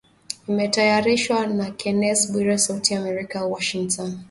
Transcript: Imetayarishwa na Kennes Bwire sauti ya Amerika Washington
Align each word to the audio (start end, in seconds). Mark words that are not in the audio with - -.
Imetayarishwa 0.49 1.47
na 1.47 1.67
Kennes 1.71 2.21
Bwire 2.31 2.57
sauti 2.57 2.93
ya 2.93 2.99
Amerika 2.99 3.45
Washington 3.45 4.17